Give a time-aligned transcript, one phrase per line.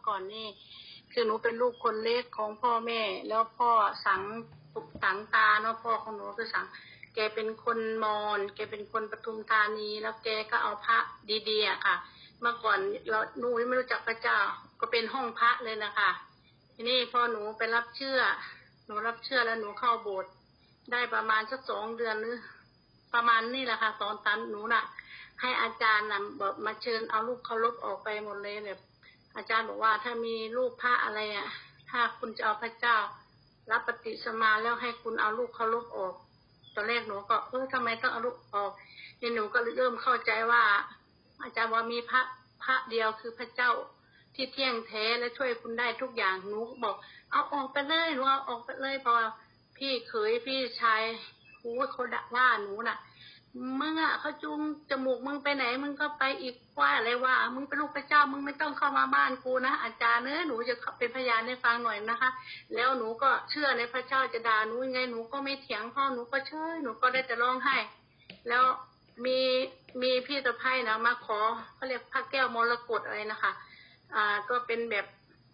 [0.00, 0.48] อก่อนนี่
[1.12, 3.70] คือหนูเป็นลูกคนเล็กของพ่อแม่ แล้วพ่อ
[4.06, 4.22] สัง
[5.02, 6.66] สังตาเนาะพ่อของหนูคือสัง
[7.14, 10.98] แกเป็นคนมอญแกเป็นคนปทุมธานี แล้วแกก็เอาพระ
[11.48, 11.96] ดีๆอะค่ะ
[12.40, 12.78] เมื่อก่อน
[13.08, 14.38] เราหนูไม่รู้จักพระเจ้า
[14.80, 16.10] ก็เป็นห้องพระเลยนะคะ
[16.74, 18.18] ทีนี้พอหนูไปรับเชื่อ
[18.86, 20.32] หนูรับเชื่อแล้วหนูเข้าโบสถ์
[20.92, 22.36] ได้ประมาณสักสองเดือนหรือ
[23.14, 24.84] ประมาณนี่แหละค่ะตอนตันหนูน่ะ
[25.40, 28.80] ให้อาจารย์นะบอกมาเชิญเอาลูกเคารพออกไปหมดเลยแบบ
[29.36, 31.48] อาจารย์บอกว่าถ้ามีรูปพระอะไรอะ
[31.90, 32.96] ถ้าคุณจะเอาพระเจ้า
[33.70, 36.14] รับปฏิสมาแล้วให้คุณเอาลูกเคารพออก
[36.74, 38.72] ตอนแรกหนูก็เออทำไมต้องเอาลูกออก
[39.20, 40.62] นี่หนูก็เริ่มเข้าใจว่า
[41.42, 42.20] อาจารย์ว่ามีพระ
[42.62, 43.70] พระเดียวคือพระเจ้า
[44.34, 46.96] ที่เที่ยงแท้และช่วยคุณได้ทุกอย่างหนูก็บอก
[47.30, 49.14] เอาออกไปเลยหนูเอาออกไปเลยพอ
[49.76, 51.02] พี่เขยพี่ชาย
[51.60, 52.98] โอ้ยเขาด่าว่าหนูน่ะ
[53.80, 62.30] มึงอะเขาจูงจมูกมึงไปไหน มึงก็ไปอีกว่าอะไรว่า มึงเป็นลูกพระเจ้ามึงไม่ต้องเข้ามาบ้านกูนะอาจารย์เนื้อหนูจะเป็นพยานให้ฟังหน่อยนะคะ
[62.74, 67.76] แล้วหนูก็เชื่อในพระเจ้าจะด่าหนูยังไงหนูก็ไม่เถียงพ่อหนูก็เชื่อหนูก็ได้แต่ร้องไห้
[68.48, 68.64] แล้ว
[69.24, 69.38] มี
[70.02, 71.38] มีพี่สะพ้ายนะมาขอ
[71.74, 73.52] เขาเรียกพระแก้วมรกตอะไรนะคะ
[74.14, 75.06] อ่าก็เป็นแบบ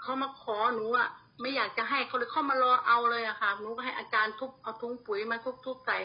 [0.00, 1.08] เขามาขอหนูอะ
[1.40, 5.98] ไม่อยากจะให้เขาเลยเข้ามารอเอาเลยอะค่ะหนูก็ให้อาจารย์ทุบเอาถุงปุ๋ยมาทุบๆใส่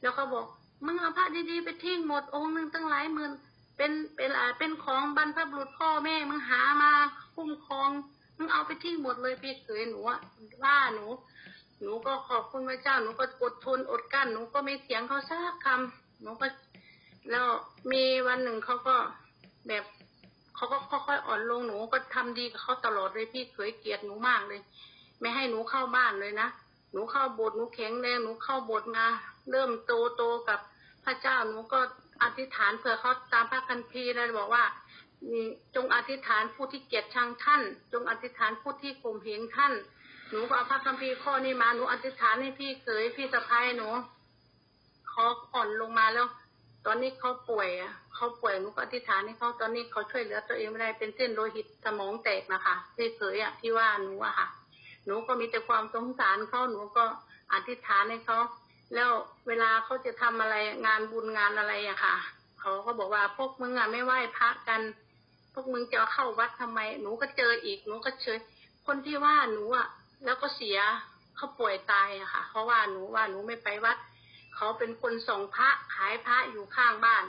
[0.00, 0.44] แล้วเขาบอก
[0.86, 3.32] มึงเอาพระดีๆไปทิ้งหมดองค์หนึ่งตั้งหลายหมื่น
[3.76, 6.92] เป็นเป็นอ่าเป็นของบรรพบุรุษพ่อแม่มึงหามา
[7.34, 7.90] คุ้มครอง
[8.36, 10.18] มึงเอาไปทิ้งหมดเลยพี่เขยหนูอะ
[10.64, 11.06] ว่าหนู
[11.82, 16.46] หนูก็ขอบคุณพระเจ้าหนูก็อดทนอดกลั้นหนูก็ไม่เถียงเขาสักคำหนูก็
[17.30, 17.46] แล้ว
[17.92, 18.96] มีวันหนึ่งเขาก็
[19.68, 19.84] แบบ
[20.54, 24.60] เขาก็ค่อยๆอ่อนลงหนูก็ทำดีกับเขาตลอดเลยพี่เขยเกลียดหนูมากเลย
[25.20, 26.48] ไม่ให้หนูเข้าบ้านเลยนะ
[26.92, 29.06] หนูเข้าโบสถ์หนูแข็งแรงหนูเข้าโบสถ์มา
[29.50, 30.60] เริ่มโตโตกับ
[31.04, 31.80] พระเจ้าหนูก็
[32.22, 34.64] อธิษฐานเผื่อเขาตามพระคัมภีร์แล้วบอกว่า
[35.74, 39.72] จงอธิษฐานผู้ที่เกียรติชังท่าน จงอธิษฐานผู้ที่ข่มเหงท่าน
[40.30, 43.88] หนูก็เอาพระคัมภีร์ข้อนี้มาหนูอธิษฐานให้พี่เขยพี่สะพ้ายหนู
[45.08, 46.26] เขาอ่อนลงมาแล้ว
[46.86, 54.48] ตอนนี้เขาป่วยอะเขาป่วยหนูก็อธิษฐานให้เขาตอนนี้เขาช่วยเหลือตัวเองไม่ได้เป็นเส้นโลหิตสมองแตกนะคะพี่เขยอะที่ว่าหนูอะค่ะ
[55.06, 57.04] หนูก็มีแต่ความสงสารเขาหนูก็
[57.52, 58.38] อธิษฐานให้เขา
[58.94, 59.10] แล้ว
[59.46, 60.56] เวลาเขาจะทำอะไร
[60.86, 62.14] งานบุญงานอะไรอะค่ะ
[62.60, 64.80] เขาก็บอกว่าพวกมึงอะไม่ไหว้พระกัน
[65.52, 68.38] พวกมึงจะเข้าวัดทำไม หนูก็เจออีกหนูก็เฉย
[68.86, 69.86] คนที่ว่าหนูอะ
[70.24, 70.78] แล้วก็เสีย
[71.36, 73.98] เขาป่วยตายอะค่ะเขาว่าหนูว่าหนูไม่ไปวัด
[74.54, 77.24] เขาเป็นคนส่งพระขายพระอยู่ข้างบ้าน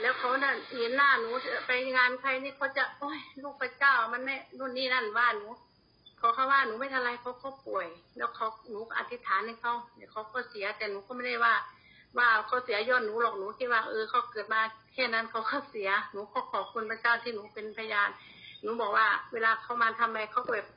[0.00, 1.28] แล้วเขาน่ะเห็นหน้าหนู
[1.66, 5.46] ไปงานใครนี่เขาจะโอ้ยลูกพระเจ้ามันไม่นู่นนี่นั่นว่าหนู
[6.20, 11.54] ขาเขาว่าหนูไม่ทำไรเขาเขาป่วย แล้วเขาหนูอธิษฐานให้เขาเดี๋ยวเขาก็เสียแต่หนูก็ไม่ได้ว่า
[12.18, 14.60] ว่าเขาเสียย้อนหนูหรอกหนูคิดว่าเออเขาเกิดมา
[14.92, 18.10] แค่นั้นเขาก็เสียหนูก็ขอบคุณพระเจ้าที่หนูเป็นพยาน
[18.62, 20.68] หนูบอกว่า เวลาเขามาทำอะไรเขาก็แบบ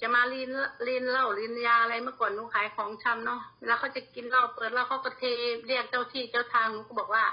[0.00, 0.50] จะมาลีน
[0.86, 5.22] ลีนเหล้าลีนยาอะไรเมื่อก่อนหนูขายของชำเนาะเวลาเขาจะกินเหล้าเปิดเหล้าเขาก็เท
[5.66, 7.24] เรียกเจ้าที่เจ้าทางหนูก็บอกว่า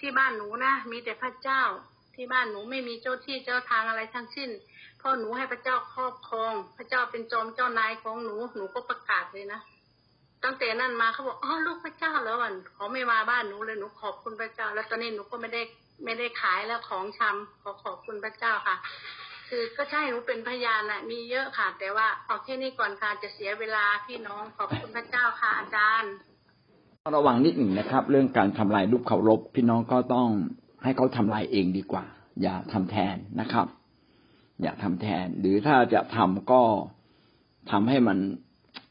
[0.00, 1.62] ที่บ้านหนูนะมีแต่พระเจ้า
[2.16, 4.50] ที่บ้านหนูไม่มีเจ้าที่เจ้าทางอะไรทั้งสิ้น
[5.00, 9.60] พ่อหนูให้พระเจ้าครอบครอง พระเจ้าเป็นจอมเจ้านายของหนูหนูก็ประกาศเลยนะ
[10.44, 15.62] ตั้งแต่นั้นมาเขาบอกอ๋อลูกพระเจ้าแล้วอะเขาไม่มาบ้านหนูเลยหนูขอบคุณพระเจ้า แล้วตอนนี้หนูก็ไม่ได้
[16.04, 18.76] ไม่ได้ขายแล้วของชำขอขอบคุณพระเจ้าค่ะ
[19.48, 26.12] คือก็ใช่หนูเป็นพยานน่ะมีเยอะค่ะ แต่ว่าเอาแค่นี้ก่อนค่ะจะเสียเวลาพี่น้องขอบคุณพระเจ้าค่ะอาจารย์
[27.16, 30.28] ระวังนิดหนึ่งนะครับ เรื่องการทำลายรูปเคารพพี่น้องก็ต้อง
[30.82, 32.04] ให้เขาทำลายเองดีกว่า
[32.42, 33.66] อย่าทำแทนนะครับ
[34.62, 36.62] อย่าทำแทน หรือถ้าจะทำก็
[37.70, 38.18] ทำให้มัน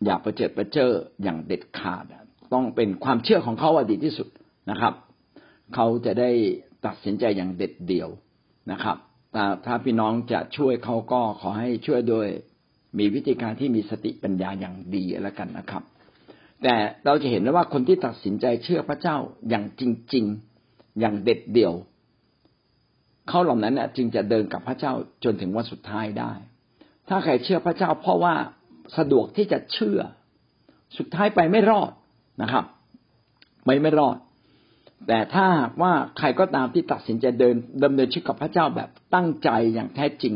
[0.05, 0.91] อย่าประเจิดประเจอ
[1.23, 2.05] อย่างเด็ดขาด
[2.53, 4.27] ต้องเป็นความเชื่อของเขาว่าดีที่สุด
[4.71, 4.93] นะครับ
[5.75, 6.31] เขาจะได้
[6.85, 8.09] ตัดสินใจอย่างเด็ดเดี่ยว
[8.71, 8.97] นะครับ
[9.33, 12.27] แต่ถ้าพี่น้องจะช่วยเขาก็ขอให้ช่วยโดย
[12.97, 15.83] มีวิธีการที่มีสติปัญญาอย่างดีแล้วกันนะครับ
[16.63, 16.75] แต่
[17.05, 19.17] เราจะเห็นได้ว่าคนที่ตัดสินใจเชื่อพระเจ้า
[19.49, 19.81] อย่างจ
[20.13, 20.54] ริง ๆ
[20.99, 21.73] อย่างเด็ดเดี่ยว
[23.27, 24.93] เขาเหล่านั้นน่ะจึงจะเดินกับพระเจ้า
[25.23, 26.31] จนถึงวันสุดท้ายได้
[27.09, 28.35] ถ้าใครเชื่อพระเจ้า เพราะว่า
[28.97, 29.99] สะดวกที่จะเชื่อ
[30.97, 31.91] สุดท้ายไปไม่รอด
[32.41, 32.65] นะครับ
[33.65, 34.17] ไม่ไม่รอด
[35.07, 35.45] แต่ถ้า
[35.81, 40.33] ว่าใครก็ตามที่ตัดสินใจเดินดำเนินชีวิตกับพระเจ้าแบบตั้งใจอย่างแท้จริง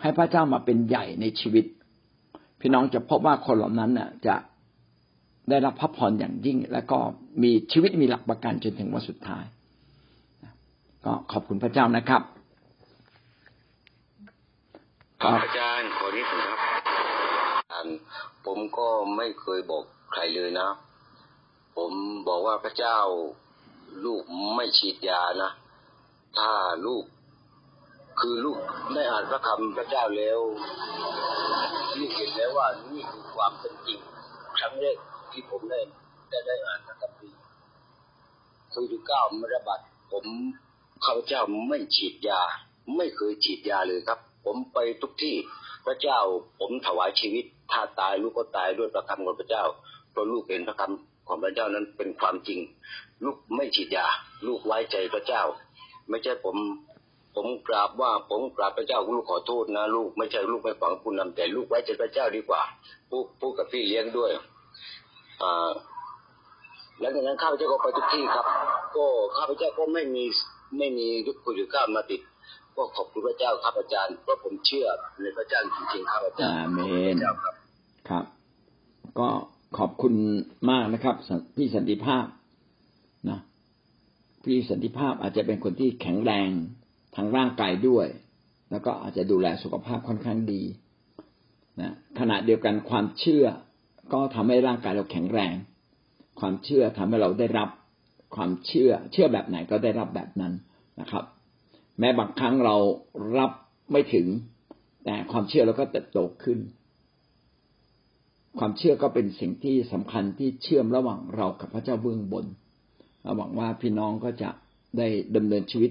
[0.00, 1.64] ให้พระเจ้ามาเป็นใหญ่ในชีวิต
[2.60, 4.36] พี่น้องจะพบว่าคนเหล่านั้นน่ะจะ
[5.48, 6.98] ได้รับพระพรอย่างยิ่ง และก็
[7.42, 9.44] มีชีวิตมีหลักประกันจนถึงวันสุดท้าย
[11.04, 12.22] ก็ขอบคุณพระเจ้านะครับ
[15.22, 16.58] ครับอาจารย์ขอนิดหนึ่งครับ
[17.72, 17.88] อ่าน
[18.46, 20.68] ผมก็ไม่เคยบอกใครเลยนะ
[21.76, 21.92] ผม
[22.28, 22.98] บอกว่าพระเจ้า
[24.04, 24.22] ลูก
[24.54, 25.50] ไม่ฉีดยานะ
[26.38, 26.52] ถ้า
[26.86, 27.04] ลูก
[28.20, 28.58] คือลูก
[28.94, 30.40] ได้อ่านพระคำพระเจ้าแล้ว
[31.98, 34.00] ลูกเห็นแล้วว่านี่คือความเป็นจริง
[34.58, 34.96] ครั้งแรก
[35.32, 35.80] ที่ผมได้
[36.30, 37.38] ได้ได้อ่านพระคัมภีร์
[38.70, 39.80] โควิดเก้ามันระบาด
[40.12, 40.24] ผม
[41.04, 42.40] ข้าพเจ้าไม่ฉีดยา
[42.96, 45.36] ไม่เคยฉีดยาเลยครับ ผมไปทุกที่
[45.86, 46.18] พระเจ้า
[46.60, 49.64] ผมถวายชีวิต ถ้าตายลูกก็ตายด้วยพระคำของพระเจ้า
[50.10, 52.60] เพราะลูกเห็นพระคำของพระเจ้านั้นเป็นความจริง
[53.24, 54.06] ลูกไม่ฉีดยา
[54.46, 55.42] ลูกไว้ใจพระเจ้า
[56.08, 56.56] ไม่ใช่ผม
[57.34, 62.62] ผมกราบว่าผมกราบพระเจ้าลูกขอโทษนะ ลูกไม่ใช่ลูกไม่ฟังผู้นำแต่ลูกไว้ใจพระเจ้าดีกว่า
[63.10, 64.30] พูดพูดกับพี่เลี้ยงด้วย
[65.42, 65.70] อ่า
[67.00, 68.46] หลังจากนั้นข้าพเจ้าก็ไปทุกที่ครับ
[68.96, 69.06] ก็
[69.36, 70.24] ข้าพเจ้าก็ไม่มี
[70.78, 72.20] ไม่มีทุกคนอยู่ข้ามมาติด
[72.76, 74.86] ก็ขอบคุณพระเจ้าครับอาจารย์เพราะผมเชื่อ
[75.22, 77.54] ในพระเจ้าจริงๆครับอาจารย์อาเมขอบคุณพนระเจ้าครับ
[78.08, 78.24] ครับ
[79.18, 79.28] ก็
[79.78, 80.14] ขอบคุณ
[80.70, 82.26] มากนะครับสันพี่สันติภาพ
[83.30, 83.38] นะ
[84.44, 86.50] พี่สันติภาพอาจจะเป็นคนที่แข็งแรง
[87.16, 88.06] ทางร่างกายด้วย
[88.70, 90.62] แล้วก็อาจจะดูแลสุขภาพค่อนข้างดี
[91.80, 93.44] นะขณะเดียวกันความเชื่อ
[94.12, 95.54] ก็ทำให้ร่างกายเราแข็งแรง
[96.40, 97.68] ความเชื่อทำให้เราได้รับ
[98.34, 100.52] ความเชื่อ เชื่อแบบไหนก็ได้รับแบบนั้น
[101.00, 101.24] นะครับ
[101.98, 102.76] แม้บางครั้งเรา
[103.36, 103.50] รับ
[103.92, 104.26] ไม่ถึง
[105.04, 106.58] แต่ความเชื่อเราก็เติบโตขึ้น
[108.58, 112.46] ความเชื่อก็เป็นสิ่งที่สำคัญที่เชื่อมระหว่างเรากับพระเจ้าเบื้องบน
[113.22, 114.50] เราหวังว่าพี่น้องก็จะ
[114.98, 115.90] ได้ดำเนินชีวิต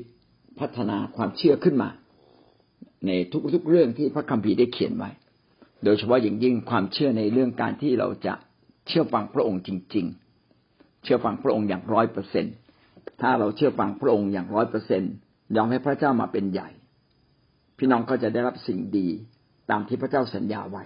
[0.60, 1.90] พัฒนาความเชื่อขึ้นมา
[3.08, 3.12] ใน
[3.54, 5.10] ทุกๆเรื่องที่พระคัมภีร์ได้เขียนไว้
[5.84, 8.34] โดยเฉพาะอย่างยิ่งความเชื่อในเรื่องการที่เราจะ
[8.88, 10.21] เชื่อฟังพระองค์จริง ๆ
[11.03, 12.45] เชื่อฟังพระองค์อย่างร้อยเปอร์เซ็น
[13.21, 15.03] ถ้าเราเชื่อฟังพระองค์อย่างร้อยเปอร์เซ็น
[15.56, 16.69] ยอมให้พระเจ้ามาเป็นใหญ่
[17.77, 19.07] พี่น้องก็จะได้รับสิ่งดี
[19.69, 20.83] ตามที่พระเจ้าสัญญาไว้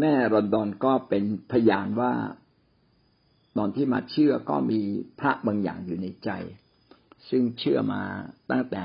[0.00, 2.12] แม่รอนดอนก็เป็นพยานว่า
[3.56, 4.80] ตอนที่มาเชื่อก็มี
[5.20, 6.30] พระบางอย่างอยู่ในใจ
[7.28, 8.02] ซึ่งเชื่อมา
[8.50, 8.84] ตั้งแต่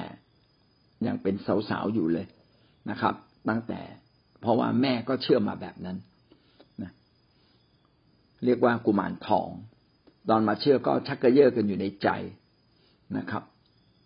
[1.08, 1.36] ยังเป็น
[1.70, 2.28] สาวๆอยู่เลย
[2.90, 3.16] นะครับ
[3.50, 3.82] ตั้งแต่
[4.42, 5.98] เพราะว่าแม่ก็เชื่อมาแบบนั้น
[8.46, 9.50] เรียกว่ากุมารทอง
[10.30, 12.10] ตอนมาเชื่อก็ชักกระเยาะกันอยู่ในใจ
[13.18, 13.44] นะครับ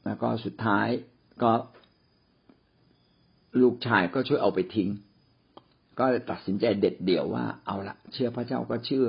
[0.05, 0.87] แล้วก็สุดท้าย
[1.43, 1.51] ก็
[3.61, 4.89] ลูกชายก็ช่วยเอาไปทิ้ง
[5.99, 9.07] ก็ตัดสินใจเด็ดเดี่ยวว่าเอาละเชื่อพระเจ้าก็เชื่อ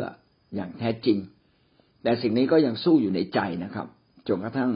[0.55, 1.19] อย่างแท้จริง
[2.03, 3.87] แต่สิ่งนี้ก็ยังสู้อยู่ในใจนะครับ
[4.29, 4.71] จนกระทั่ง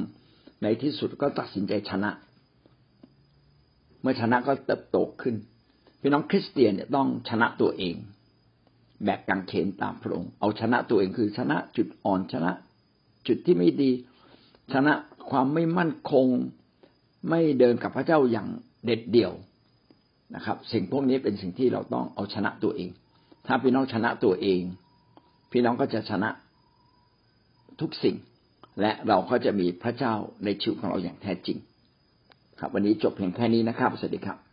[0.63, 2.11] ในที่สุดก็ตัดสินใจชนะ
[4.01, 5.35] เมื่อชนะก็เติบโตขึ้น
[6.01, 7.97] พี่น้องคริสเตียนเนี่ยต้องชนะตัวเอง
[9.05, 12.51] แบกกังเขนตามพระองค์เอาชนะตัวเองคือชนะจุดอ่อนชนะ
[13.27, 13.91] จุดที่ไม่ดี
[14.73, 14.93] ชนะ
[15.31, 16.27] ความไม่มั่นคง
[17.29, 18.49] ไม่เดินกับพระเจ้าอย่าง
[18.85, 19.33] เด็ดเดี่ยว
[20.35, 22.91] นะครับ สิ่งพวกนี้เป็นสิ่งที่เราต้องเอาชนะตัวเอง
[23.47, 24.63] ถ้าพี่น้องชนะตัวเอง
[25.51, 26.29] พี่น้องก็จะชนะ
[27.81, 28.17] ทุกสิ่ง
[28.81, 30.15] และเราก็จะมีพระเจ้า
[30.45, 31.59] ในชีวิตของเราอย่างแท้จริง
[32.61, 34.50] ครับ วันนี้จบเพียงแค่นี้นะครับสวัสดีครับ